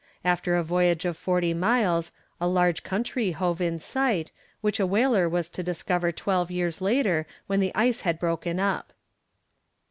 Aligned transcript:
After 0.25 0.55
a 0.55 0.63
voyage 0.63 1.05
of 1.05 1.15
forty 1.15 1.53
miles 1.53 2.11
a 2.39 2.47
large 2.47 2.81
country 2.81 3.33
hove 3.33 3.61
in 3.61 3.77
sight, 3.77 4.31
which 4.61 4.79
a 4.79 4.87
whaler 4.87 5.29
was 5.29 5.47
to 5.49 5.61
discover 5.61 6.11
twelve 6.11 6.49
years 6.49 6.81
later 6.81 7.27
when 7.45 7.59
the 7.59 7.71
ice 7.75 8.01
had 8.01 8.17
broken 8.17 8.59
up. 8.59 8.93